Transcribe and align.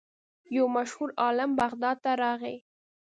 یو 0.55 0.65
مشهور 0.75 1.09
عالم 1.21 1.51
بغداد 1.59 1.97
ته 2.03 2.11
راغی. 2.21 2.57